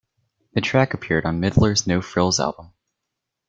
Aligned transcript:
The 0.53 0.61
track 0.61 0.95
appeared 0.95 1.27
on 1.27 1.39
Midler's 1.39 1.85
"No 1.85 2.01
Frills" 2.01 2.39
album. 2.39 2.73